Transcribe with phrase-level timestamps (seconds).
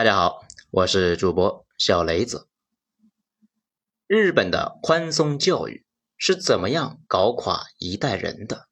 [0.00, 2.48] 大家好，我是主播小雷子。
[4.06, 5.84] 日本的宽松教育
[6.16, 8.66] 是怎么样搞垮一代人的？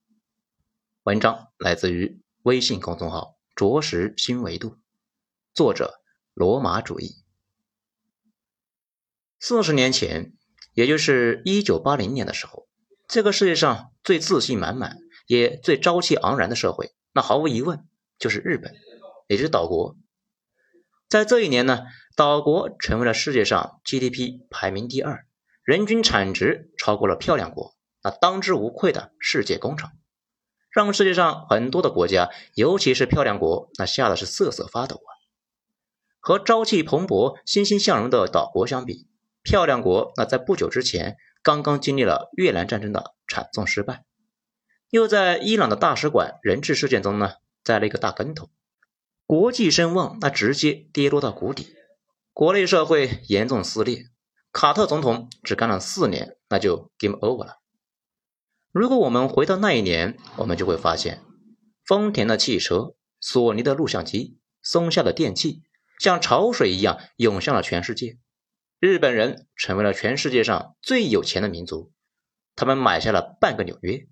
[1.03, 4.79] 文章来自于微信公众号“着实新维度”，
[5.53, 6.01] 作者
[6.33, 7.17] 罗马主义。
[9.39, 10.33] 四十年前，
[10.73, 12.67] 也就是一九八零年的时候，
[13.07, 17.87] 这个世界上最自信满满、也最朝气昂然的社会，那毫无疑问
[18.19, 18.75] 就是日本，
[19.27, 19.95] 也就是岛国。
[21.09, 25.25] 在这一年呢，岛国成为了世界上 GDP 排名第二，
[25.63, 29.93] 人均产值超过了漂亮国，那当之无愧的世界工厂，
[30.71, 35.11] 让世界上很多的国家，尤其是漂亮国，那吓得是瑟瑟发抖啊。
[36.21, 39.09] 和朝气蓬勃、欣欣向荣的岛国相比，
[39.43, 44.05] 漂亮国那在不久之前刚刚经历了越南战争的惨重失败，
[44.91, 48.51] 又在伊朗的大使馆人质事件中呢栽了一个大跟头。
[49.29, 51.75] 国际声望那直接跌落到谷底，
[52.33, 54.07] 国内社会严重撕裂。
[54.53, 57.59] 卡特总统只干了四年，那就 game over 了。
[58.73, 61.23] 如果我们回到那一年，我们就会发现，
[61.85, 65.63] 丰田的汽车、索尼的录像机、松下的电器，
[65.99, 68.17] 像潮水一样涌向了全世界。
[68.81, 71.93] 日本人成为了全世界上最有钱的民族，
[72.57, 74.09] 他们买下了半个纽约，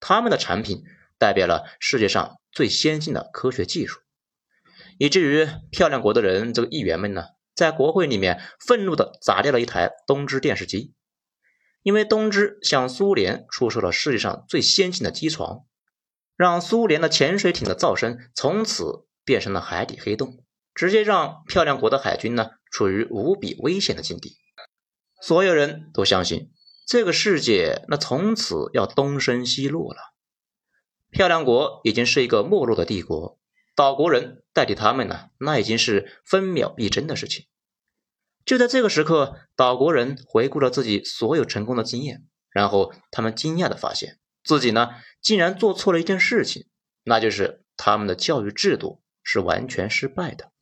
[0.00, 0.84] 他们的产品
[1.16, 4.00] 代表了世界上最先进的科学技术。
[5.00, 7.22] 以至于漂亮国的人，这个议员们呢，
[7.54, 10.92] 在国会里面愤怒地砸掉了一台东芝电视机，
[11.82, 15.64] 因为东芝向苏联出售了世界上最先进的机床，
[16.36, 24.36] 让苏联的潜水艇的噪声从此变成了海底黑洞，直接让漂亮国的海军呢处于无比危险的境地。
[25.22, 26.50] 所有人都相信，
[26.86, 30.12] 这个世界那从此要东升西落了，
[31.10, 33.39] 漂亮国已经是一个没落的帝国。
[33.80, 37.46] 岛国人代替他们呢，那已经是分秒必争的事情。
[38.44, 44.90] 就在这个时刻，岛国人回顾了自己所有成功的经验，然后他们惊讶的发现自己呢，
[45.22, 46.66] 竟然做错了一件事情，
[47.04, 50.52] 那就是他们的教育制度是完全失败的。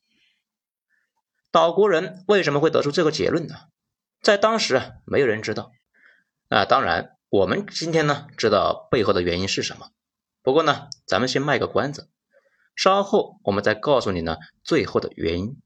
[1.50, 3.56] 岛国人为什么会得出这个结论呢？
[4.22, 5.72] 在当时啊，没有人知道。
[6.48, 9.90] 那当然，我们今天呢，知道背后的原因是什么。
[10.40, 12.08] 不过呢，咱们先卖个关子。
[12.78, 15.60] 稍后我们再告诉你呢，最后的原因。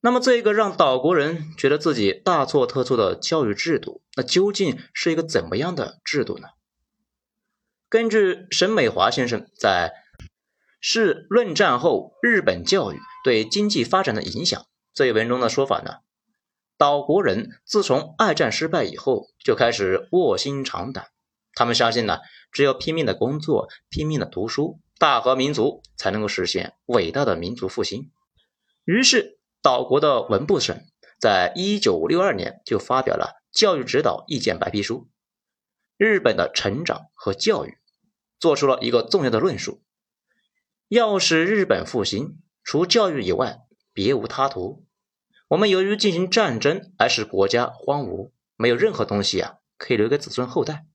[0.00, 6.50] 那么，这一个让岛国人觉得自己大错特错的教育制度，那究竟是一个怎么样的制度呢？
[7.88, 9.92] 根据沈美华先生在
[10.80, 14.62] 《是论战后日本教育对经济发展的影响》
[14.94, 15.96] 这一文中的说法呢，
[16.78, 21.08] 岛国人自从二战失败以后，就开始卧薪尝胆，
[21.54, 22.20] 他们相信呢，
[22.52, 24.78] 只有拼命的工作，拼命的读书。
[25.02, 28.12] 大和民族才能够实现伟大的民族复兴。
[28.84, 30.80] 于是，岛国的文部省
[31.18, 34.98] 在一九六二年就发表了《教育指导意见白皮书》，
[35.96, 37.78] 日本的成长和教育
[38.38, 39.82] 做出了一个重要的论述：
[40.86, 43.58] 要使日本复兴，除教育以外，
[43.92, 44.86] 别无他途。
[45.48, 50.86] 我们由于进行战争而使国家荒芜，没有任何东西啊可以留给子孙后代，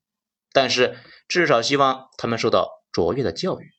[0.53, 0.97] 但是
[1.28, 3.73] 至少希望他们受到卓越的教育。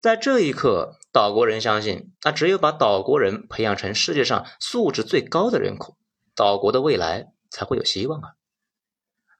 [0.00, 5.96] 在这一刻，岛国人相信，那只有把岛国人培养成世界上素质最高的人口，
[6.36, 8.28] 岛国的未来才会有希望啊！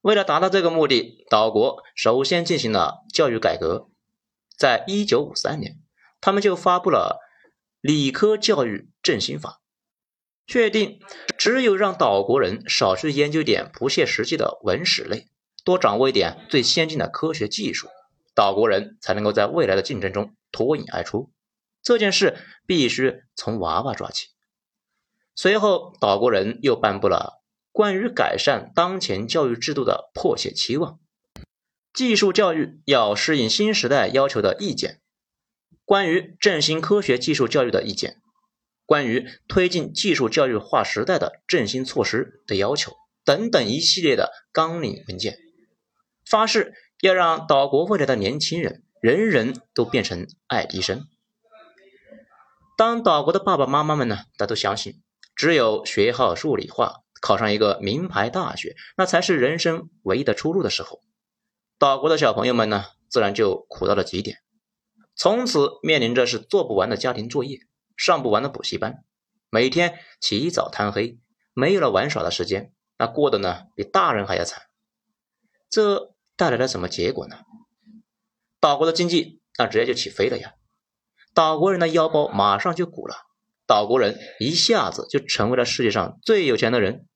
[0.00, 3.88] 为了达到这个目的，岛国首先进行了教育改革。
[4.56, 5.76] 在一九五三年，
[6.20, 7.20] 他们就发布了
[7.80, 9.60] 《理科教育振兴法》，
[10.52, 10.98] 确定
[11.36, 15.28] 只有让岛国人少去研究点不切实际的文史类，
[15.64, 17.86] 多掌握一点最先进的科学技术。
[18.34, 21.32] 岛国人才能够在未来的竞争中脱颖而出，
[21.82, 22.36] 这件事
[22.66, 24.28] 必须从娃娃抓起。
[25.34, 27.42] 随后，岛国人又颁布了
[27.72, 30.98] 关于改善当前教育制度的迫切期望、
[31.92, 35.00] 技术教育要适应新时代要求的意见、
[35.84, 38.20] 关于振兴科学技术教育的意见、
[38.84, 45.38] 关于推进技术教育化时代的振兴措施的要求等等一系列的纲领文件，
[46.24, 46.74] 发誓。
[47.00, 51.06] 要让岛国未来的年轻人人人都变成爱迪生。
[52.76, 55.02] 当岛国的爸爸妈妈们呢，他都相信，
[55.34, 61.00] 只有学好数理化，考上一个名牌大学，那才是人生唯一的出路的时候，
[61.78, 64.38] 岛国的小朋友们呢，自然就苦到了极点，
[65.14, 67.60] 从此面临着是做不完的家庭作业，
[67.96, 69.04] 上不完的补习班，
[69.50, 71.18] 每天起早贪黑，
[71.54, 74.62] 没有了玩耍的时间，那过得呢，比大人还要惨。
[75.70, 76.14] 这。
[76.38, 77.38] 带来了什么结果呢？
[78.60, 80.54] 岛国的经济那直接就起飞了呀！
[81.34, 83.16] 岛国人的腰包马上就鼓了，
[83.66, 87.06] 岛国人一下子就成为了世界上最有钱的人。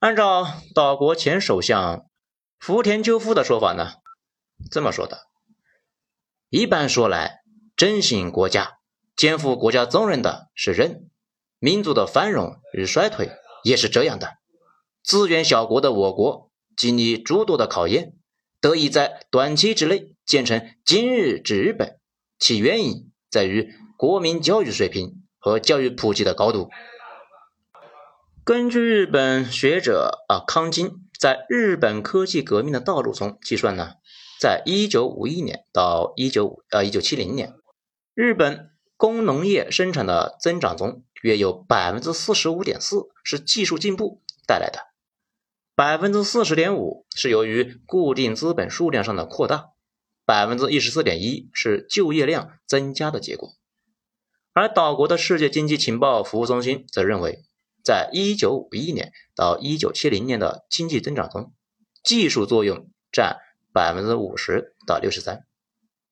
[0.00, 2.06] 按照岛国前首相
[2.58, 3.92] 福田赳夫的说法呢，
[4.70, 5.28] 这么说的：
[6.48, 7.42] 一般说来，
[7.76, 8.78] 振兴国家、
[9.14, 11.08] 肩负国家责任的是人，
[11.58, 13.30] 民族的繁荣与衰退
[13.62, 14.38] 也是这样的。
[15.04, 18.14] 资源小国的我国，经历诸多的考验，
[18.60, 21.98] 得以在短期之内建成今日之日本，
[22.38, 26.70] 其原因在于国民教育水平和教育普及的高度。
[28.44, 33.92] 根据日本学者啊康金在日本科技革命的道路中计算呢，
[34.40, 37.54] 在一九五一年到一九五呃一九七零年，
[38.14, 44.80] 日本工农业生产的增长中，约有百分之四十五点四是技术进步带来的。
[45.74, 49.70] 百分之四十点五是由于固定资本数量上的扩大，
[50.24, 53.52] 百分之一十四点一是就业量增加的结果。
[54.52, 57.44] 而岛国的世界经济情报服务中心则认为，
[57.82, 61.52] 在一九五一年到一九七零年的经济增长中，
[62.04, 63.38] 技术作用占
[63.72, 65.46] 百分之五十到六十三。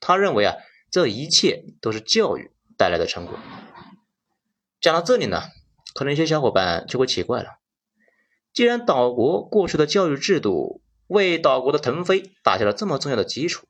[0.01, 0.57] 他认为啊，
[0.91, 3.39] 这一切都是教育带来的成果。
[4.81, 5.43] 讲到这里呢，
[5.93, 7.59] 可能一些小伙伴就会奇怪了。
[8.55, 13.67] 既然岛国过去的教育制度为岛国的腾飞打下了这么重要的基础，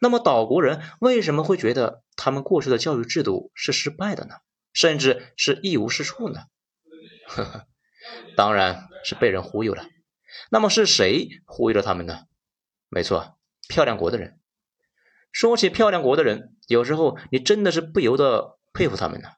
[0.00, 4.34] 那么岛国人为什么会觉得他们过去的教育制度是失败的呢？
[4.72, 6.40] 甚至是一无是处呢？
[7.28, 7.66] 呵呵，
[8.36, 9.86] 当然是被人忽悠了。
[10.50, 12.24] 那么是谁忽悠了他们呢？
[12.88, 13.38] 没错，
[13.68, 14.40] 漂亮国的人。
[15.32, 19.28] 说起漂亮国的人，有时候你真的是不由得佩服他们呢，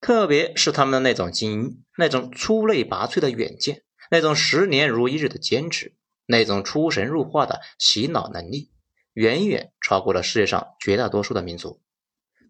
[0.00, 3.82] 特别是他们的那种精英，那种出类拔萃的远见。
[4.10, 5.96] 那种十年如一日的坚持，
[6.26, 8.70] 那种出神入化的洗脑能力，
[9.16, 11.82] 远远超过了世界上绝大多数的民族。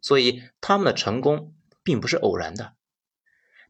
[0.02, 2.74] 所以他们的成功并不是偶然的。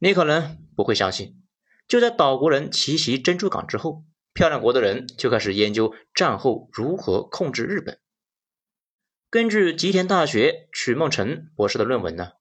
[0.01, 1.43] 你可能不会相信，
[1.87, 8.01] 就在岛国人奇袭珍珠港之后，漂亮国的人就开始研究战后如何控制日本。
[9.31, 12.33] 根据吉田大学曲梦成博士的论文呢，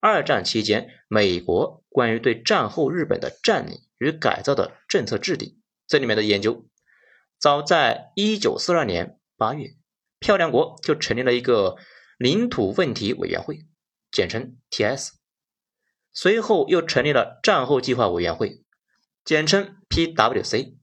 [0.00, 3.80] 二战期间美国关于对战后日本的占领。
[3.98, 6.66] 与改造的政策制定，这里面的研究，
[7.38, 9.76] 早在一九四二年八月，
[10.24, 11.76] 漂亮国就成立了一个
[12.16, 13.66] 领土问题委员会，
[14.10, 15.10] 简称 TS。
[16.14, 18.64] 随后又成立了战后计划委员会，
[19.22, 20.78] 简称 PWC。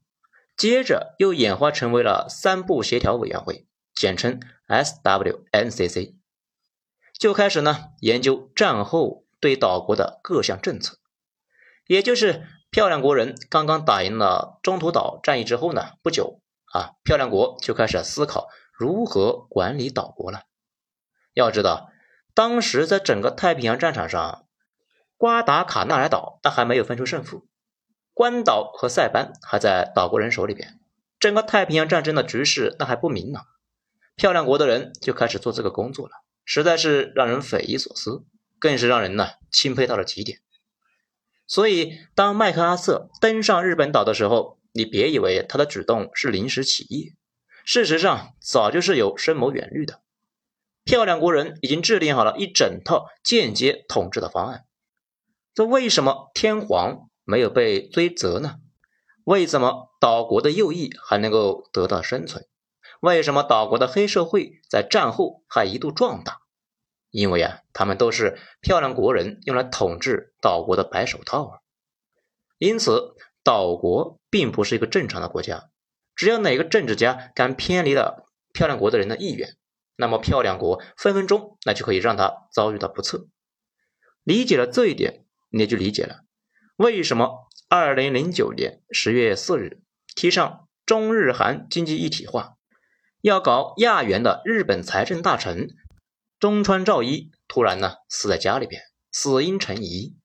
[0.56, 6.14] 接着又演化成为了三部协调委员会，简称 SWNCC。
[7.18, 10.98] 就开始呢研究战后对岛国的各项政策，
[11.88, 12.46] 也就是。
[12.70, 16.40] 漂亮国人刚刚打赢了中途岛战役之后呢，不久
[16.72, 18.48] 啊，漂亮国就开始思考
[18.82, 20.40] 如何管理岛国了。
[21.34, 21.92] 要知道，
[22.34, 24.48] 当时在整个太平洋战场上，
[25.16, 27.46] 瓜达卡纳莱岛那还没有分出胜负，
[28.12, 30.80] 关岛和塞班还在岛国人手里边，
[31.20, 33.46] 整个太平洋战争的局势那还不明朗。
[34.16, 36.14] 漂亮国的人就开始做这个工作了，
[36.44, 38.24] 实在是让人匪夷所思，
[38.58, 40.40] 更是让人呢钦佩到了极点。
[41.46, 47.14] 所以，当麦克阿瑟登上日本岛的时候，你别以为他的举动是临时起意，
[47.64, 50.00] 事实上早就是有深谋远虑的。
[50.84, 54.64] 漂亮国人已经制定好了一整套间接统治的方案。
[55.54, 58.56] 这为什么天皇没有被追责呢？
[59.24, 62.46] 为什么岛国的右翼还能够得到生存？
[63.00, 66.40] 为什么岛国的黑社会在战后还一度壮大？
[67.10, 71.58] 因为啊，他们都是漂亮国人用来统治岛国的白手套啊，
[72.58, 73.14] 因此
[73.44, 75.68] 岛国并不是一个正常的国家。
[76.22, 79.56] 只要哪个政治家敢偏离了漂亮国的人的意愿，
[79.96, 83.26] 那么漂亮国分分钟那就可以让他遭遇到不测。
[84.22, 86.20] 理解了这一点，你就理解了
[86.76, 89.80] 为什么二零零九年十月四日
[90.14, 92.54] 提倡中日韩经济一体化，
[93.20, 95.70] 要搞亚元的日本财政大臣。
[96.38, 100.16] 中川照一突然呢死在家里边，死因成疑。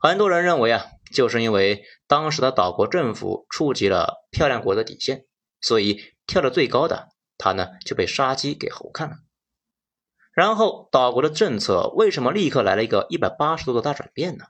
[0.00, 5.26] 很多人认为啊，就是因为当时的岛国政府触及了漂亮国的底线，
[5.60, 9.16] 所以跳得最高的他呢就被杀鸡给猴看了。
[10.32, 14.44] 然后岛国的政策为什么立刻来了一个一百八十度的大转变呢？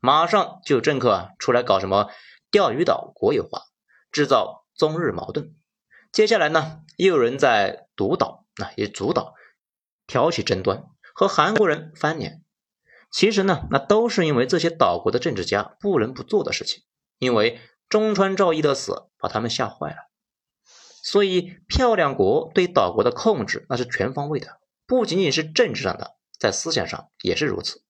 [0.00, 2.10] 马上就有政客啊出来搞什么
[2.50, 3.62] 钓鱼岛国有化，
[4.10, 5.54] 制造中日矛盾。
[6.10, 9.34] 接下来呢，又有人在独岛，那也主导。
[10.06, 12.42] 挑起争端和韩国人翻脸，
[13.10, 16.82] 其实呢，那都是因为这些岛国的政治家不能不做的事情。
[17.18, 19.96] 因为中川照一的死把他们吓坏了，
[21.02, 27.82] 所以漂亮国对岛国的控制那是全方位的，不仅仅是政治上的，在思想上也是如此。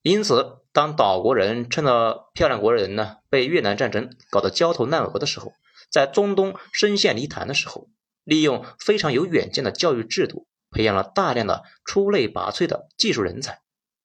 [0.00, 5.52] 因此，当岛国人趁着漂亮国人呢被越南战争搞得焦头烂额的时候，
[5.90, 7.88] 在中东深陷泥潭的时候，
[8.24, 13.60] 利用非常有远见的教育制度，培养了大量的出类拔萃的技术人才，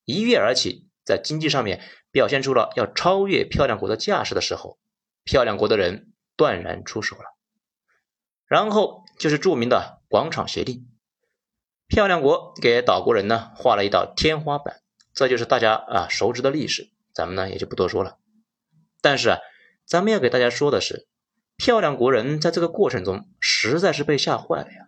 [0.06, 1.82] 一跃而起，在经济上面
[2.12, 4.78] 表现出了要超越漂亮国的架势的时候，
[5.24, 7.24] 漂亮国的人断然出手了。
[8.46, 10.88] 然后就是著名的广场协定，
[11.88, 14.82] 漂亮国给岛国人呢画了一道天花板。
[15.14, 18.18] 这就是大家啊熟知的历史，咱们呢也就不多说了。
[19.02, 19.40] 但是啊，
[19.86, 21.08] 咱们要给大家说的是，
[21.56, 24.88] 漂亮国人在这个过程中实在是被吓坏了呀。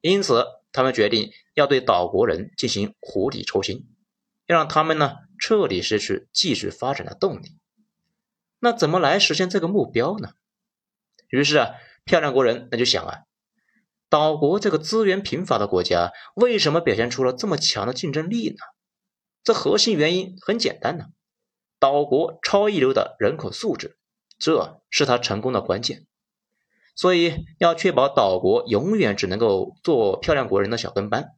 [0.00, 3.86] 因此，他们决定要对岛国人进行釜底抽薪，
[4.46, 7.58] 要让他们呢彻底失去继续发展的动力。
[8.58, 10.30] 那怎么来实现这个目标呢？
[11.28, 11.70] 于是啊，
[12.04, 13.18] 漂亮国人那就想啊，
[14.08, 18.56] 岛国这个资源贫乏的国家，为什么表现出了这么强的竞争力呢？
[19.42, 21.06] 这核心原因很简单呢，
[21.78, 23.96] 岛国超一流的人口素质，
[24.38, 26.06] 这是他成功的关键。
[26.94, 31.35] 所以要确保岛国永远只能够做漂亮国人的小跟班，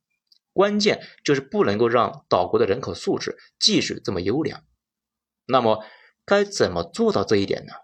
[0.58, 4.64] 关键就是不能够让岛国的人口素质继续这么优良。
[5.46, 5.84] 那么
[6.24, 7.74] 该怎么做到这一点呢？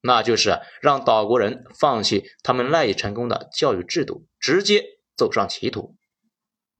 [0.00, 4.84] 那就是让岛国人放弃他们赖以成功的教育制度，直接
[5.16, 5.94] 走上歧途。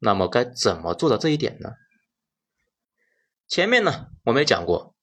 [0.01, 1.75] 那么该怎么做到这一点呢？
[3.47, 4.97] 前面呢，我们也讲过，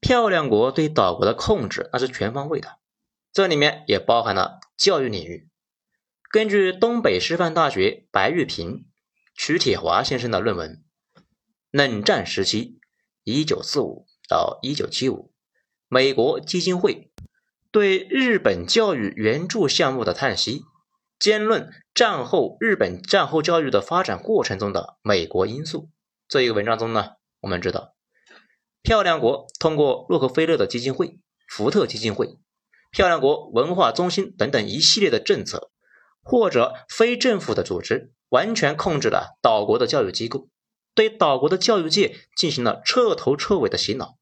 [0.00, 2.78] 漂亮国对岛国的控制那是全方位的，
[3.30, 5.50] 这里面也包含了教育领域。
[6.30, 8.87] 根据东北师范大学白玉平、
[9.40, 10.82] 徐铁华先生的论文，
[11.70, 12.80] 《冷战时期
[13.22, 15.32] （一九四五到一九七五）
[15.86, 17.12] 美国基金会
[17.70, 20.58] 对日本教育援助项目的叹息》，
[21.20, 25.88] 兼论战后日本战后教育的发展过程中的美国因素。
[26.26, 27.12] 这一个文章中呢。
[27.40, 27.94] 我们知道，
[28.82, 32.40] 漂亮国通过洛克菲勒的基金会、福特基金会、
[32.90, 35.70] 漂亮国文化中心等等一系列的政策，
[36.24, 40.48] 或者非政府的组织，完全控制了岛国的教育机构，
[40.94, 44.18] 对岛国的教育界进行了彻头彻尾的洗脑，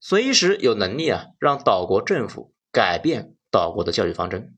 [0.00, 4.56] 随时有能力啊让岛国政府改变岛国的教育方针。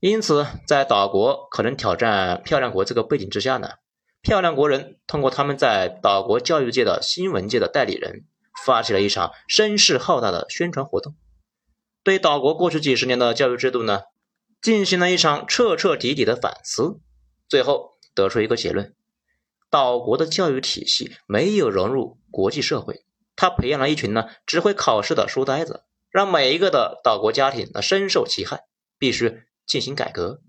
[0.00, 3.70] 因此，在岛国可能挑战漂亮国这个背景之下呢。
[4.20, 8.24] 漂亮国人通过他们在岛国教育界的新闻界的代理人，
[8.64, 11.14] 发起了一场声势浩大的宣传活动，
[12.02, 14.04] 对岛国过去几十年的教育制度呢，
[14.62, 17.00] 进行了一场彻彻底底的反思，
[17.48, 18.94] 最后得出一个结论：
[19.70, 23.04] 岛国的教育体系没有融入国际社会，
[23.36, 28.64] 他培养了一群呢只会考试的书呆子，让每一个的岛国家庭呢深受其害，
[28.98, 30.40] 必须进行改革。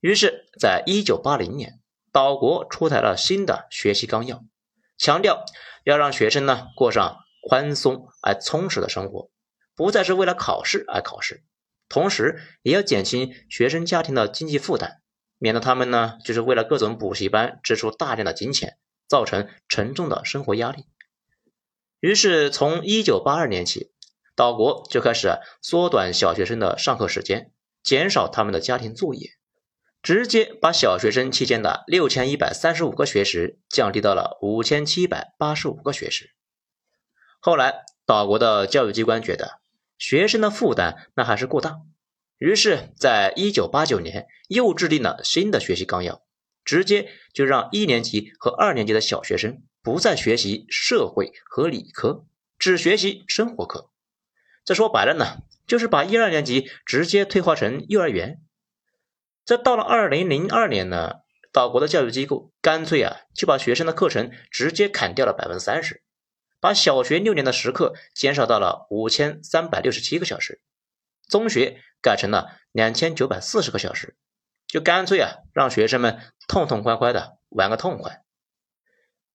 [0.00, 1.80] 于是，在一九八零年。
[2.12, 4.44] 岛国出台了新的学习纲要，
[4.96, 5.44] 强调
[5.82, 9.32] 要让学生呢过上宽松而充实的生活，
[9.74, 11.42] 不再是为了考试而考试，
[11.88, 15.02] 同时也要减轻学生家庭的经济负担，
[15.44, 20.86] 免得他们呢就是为了各种补习班支出大量的金钱，造成沉重的生活压力。
[22.00, 23.92] 于是，从一九八二年起，
[24.34, 29.32] 岛国就开始缩短小学生的上课时间，减少他们的家庭作业。
[30.00, 36.30] 直接把小学生期间的六千一百三十五个学时降低到了五千七百八十五个学时。
[37.38, 39.60] 后来，岛国的教育机关觉得
[39.98, 41.80] 学生的负担那还是过大，
[42.44, 46.22] 于是，在一九八九年又制定了新的学习纲要，
[46.62, 52.26] 直接就让一年级和二年级的小学生不再学习社会和理科，
[52.58, 53.88] 只学习生活课。
[54.62, 58.42] 这说白了呢，就是把一二年级直接退化成幼儿园。
[59.46, 61.12] 这到了二零零二年呢，
[61.50, 66.02] 岛国的教育机构干脆啊就把学生的课程直接砍掉了百分之三十，
[66.60, 70.60] 把小学六年的时课减少到了五千三百六十七个小时，
[71.28, 74.16] 中学改成了两千九百四十个小时，
[74.66, 78.22] 就干脆啊让学生们痛痛快快的玩个痛快。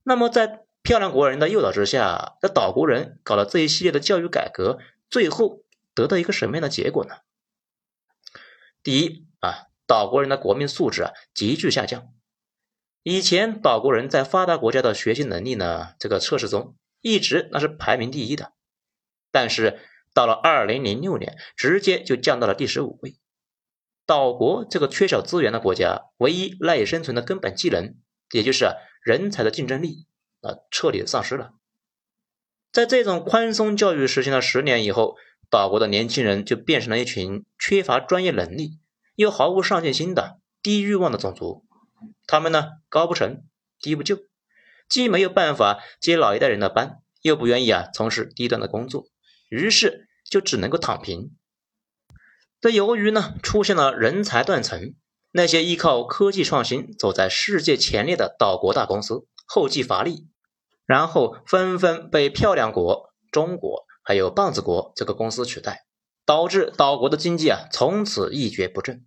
[0.03, 4.79] 那么在漂亮国人的诱导之下，这岛国人搞了这一系列的教育改革，
[5.10, 7.15] 最后得到一个什么样的结果呢？
[8.84, 9.65] 第一啊。
[9.89, 12.13] 岛国人的国民素质啊急剧下降。
[13.01, 18.53] 以前岛国人在发达国家的学习能力呢，这个测试中一直那是排名第一的，
[19.31, 19.79] 但是
[20.13, 23.18] 到了二零零六年，直接就降到了第十五位。
[24.06, 27.96] 岛国这个缺少资源的国家，唯一赖以生存的根本技能，
[28.32, 28.66] 也就是
[29.04, 30.08] 人才的竞争力
[30.42, 31.51] 啊，彻底丧失了。
[32.72, 35.16] 在这种宽松教育实行了十年以后，
[35.50, 38.80] 岛国的年轻人就变成了一群缺乏专业能力。
[39.16, 41.66] 又毫无上进心的低欲望的种族，
[42.25, 43.44] 他们呢高不成
[43.82, 44.18] 低不就，
[44.88, 49.08] 既没有办法接老一代人的班，又不愿意啊从事低端的工作，
[49.50, 51.36] 于是就只能够躺平。
[52.62, 54.96] 这由于呢出现了人才断层，
[55.32, 60.27] 那些依靠科技创新走在世界前列的岛国大公司后继乏力，
[60.86, 65.86] 然后纷纷被漂亮国、中国还有棒子国这个公司取代，
[66.25, 69.06] 导致岛国的经济啊从此一蹶不振。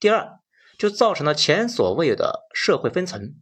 [0.00, 0.40] 第二，
[0.78, 3.34] 就造成了前所未有的社会分层。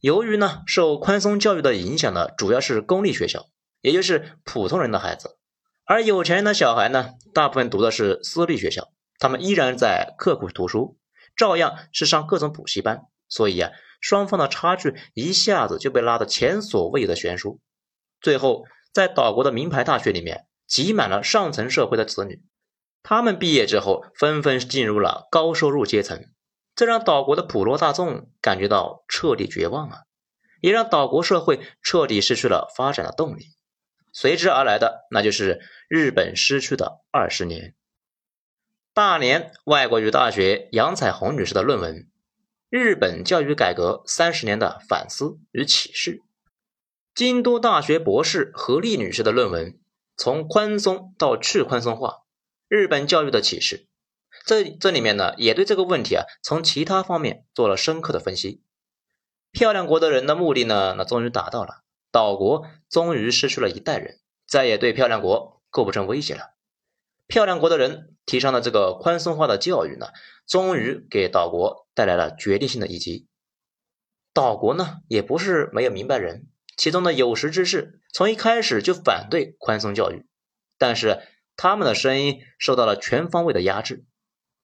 [0.00, 3.48] 由于呢受宽松教育的影响呢，主要是公立学校，
[3.80, 5.38] 也就是普通人的孩子。
[5.84, 10.98] 而有钱人的小孩呢，大部分读的是私立学校，他们依然在刻苦读书，
[11.34, 13.70] 照样是上各种补习班，所以啊，
[14.00, 17.60] 双方的差距一下子就被拉得前所未有的悬殊。
[18.20, 22.42] 最后，在岛国的名牌大学里面，挤满了上层社会的子女，
[23.02, 26.26] 他们毕业之后纷纷进入了高收入阶层，
[26.74, 29.98] 这让岛国的普罗大众感觉到彻底绝望啊，
[30.60, 33.54] 也让岛国社会彻底失去了发展的动力。
[34.12, 37.74] 随之而来的，那就是日本失去的二十年。
[38.94, 41.94] 大连外国语大学杨彩虹女士的论文
[42.68, 46.16] 《日本教育改革三十年的反思与启示》，
[47.14, 49.72] 京都大学博士何丽女士的论文
[50.16, 52.24] 《从宽松到去宽松化：
[52.66, 53.76] 日本教育的启示》，
[54.44, 58.62] 这这里面呢，也对这个问题啊，从其他方面做了深刻的分析。
[59.52, 61.84] 漂亮国的人的目的呢，那终于达到了。
[62.10, 66.54] 岛国终于失去了一代人，再也对漂亮国构不成威胁了。
[67.26, 70.08] 漂亮国的人提倡的这个宽松化的教育呢，
[70.46, 73.26] 终于给岛国带来了决定性的一击。
[74.32, 76.46] 岛国呢也不是没有明白人，
[76.76, 80.26] 其中的有识之士从一开始就反对宽松教育，
[80.78, 81.22] 但是
[81.56, 84.04] 他们的声音受到了全方位的压制。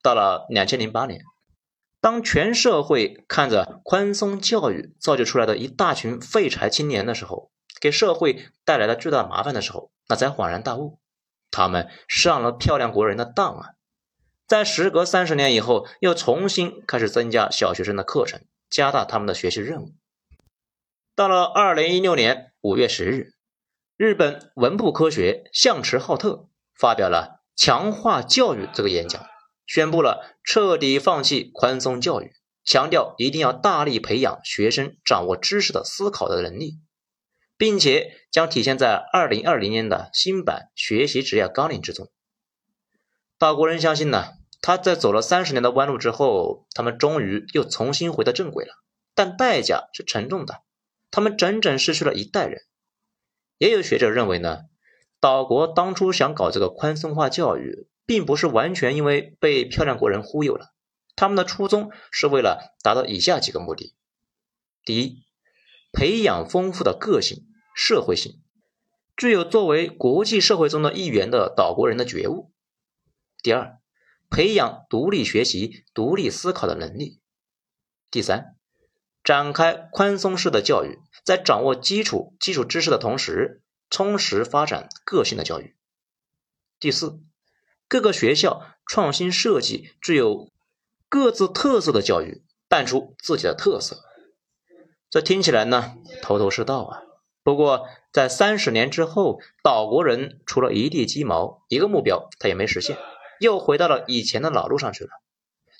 [0.02, 1.22] 到了两千零八年。
[2.04, 10.98] 当全社会看着宽松教育造就出来的一大群废柴青年的时候，给社会带来了巨大麻烦的时候，那才恍然大悟，
[11.50, 13.68] 他们上了漂亮国人的当啊！
[14.46, 19.94] 在时隔三十年以后，又重新开始增加小学生的课程，加大他们的学习任务。
[21.16, 23.32] 到了二零一六年五月十日，
[23.96, 29.24] 日本文部科学相池浩特发表了《强化教育》这个演讲。
[29.66, 32.32] 宣布了彻底放弃宽松教育，
[32.64, 36.78] 强调一定要大力培养学生掌握知识的思考的能力，
[37.56, 42.10] 并且将体现在二零二零年的新版学习职业纲领之中。
[43.38, 48.74] 岛国人相信呢，他在走了三十年的弯路之后，他们终于又重新回到正轨了，
[49.14, 50.62] 但代价是沉重的，
[51.10, 52.62] 他们整整失去了一代人。
[53.58, 54.62] 也有学者认为呢，
[55.20, 57.88] 岛国当初想搞这个宽松化教育。
[58.06, 60.74] 并不是完全因为被漂亮国人忽悠了，
[61.16, 63.94] 他们的初衷是为了达到以下几个目的：
[64.84, 65.24] 第一，
[65.92, 68.42] 培养丰富的个性、社会性，
[69.16, 72.50] 具有作为国际社会中的一员的岛国人的觉悟；
[73.42, 73.78] 第二，
[74.28, 77.20] 培养独立学习、独立思考的能力；
[78.10, 78.56] 第三，
[79.22, 85.74] 展开宽松式的教育，在掌握基础基础知识的同时，充实发展个性的教育；
[86.78, 87.22] 第四。
[87.88, 90.50] 各个学校创新设计具有
[91.08, 94.02] 各自特色的教育，办出自己的特色。
[95.10, 97.02] 这听起来呢，头头是道啊。
[97.44, 102.96] 不过，在三十年之后，岛国人除了一地鸡毛，一个目标他也没实现，
[103.38, 105.10] 又回到了以前的老路上去了。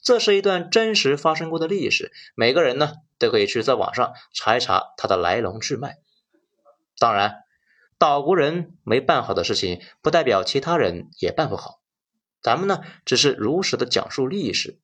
[0.03, 5.97] 这是一段真实发生过的历史，每个人呢都可以去在网上查一查它的来龙去脉。
[6.99, 7.45] 当然，
[7.99, 11.81] 岛国人没办好的事情，不代表其他人也办不好。
[12.45, 14.79] 咱们呢，只是如实的讲述历史，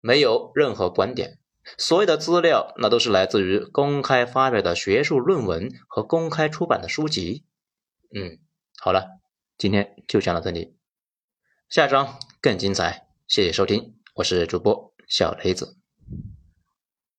[0.00, 1.38] 没有任何观点。
[1.76, 7.44] 所有的资料，那都是来自于公开发表的学术论文和公开出版的书籍。
[8.14, 8.38] 嗯，
[8.78, 9.20] 好了，
[9.58, 10.74] 今天就讲到这里，
[11.68, 13.08] 下章更精彩。
[13.28, 15.76] 谢谢收听，我是主播小雷子。